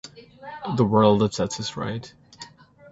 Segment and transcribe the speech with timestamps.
[0.77, 2.11] The world that sets this right.